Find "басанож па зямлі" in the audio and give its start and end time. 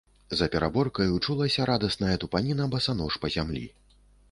2.75-3.65